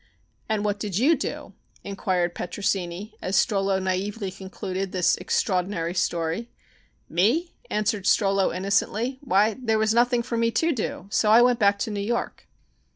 [0.49, 1.53] "And what did you do?"
[1.83, 6.49] inquired Petrosini, as Strollo naïvely concluded this extraordinary story.
[7.07, 9.19] "Me?" answered Strollo innocently.
[9.23, 12.47] "Why, there was nothing for me to do, so I went back to New York."